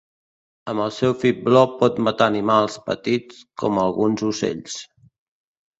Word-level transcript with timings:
Amb 0.71 0.83
el 0.85 0.93
seu 0.95 1.13
fibló 1.25 1.61
pot 1.83 2.01
matar 2.07 2.31
animals 2.33 2.81
petits 2.89 3.45
com 3.65 3.79
alguns 3.87 4.27
ocells. 4.33 4.85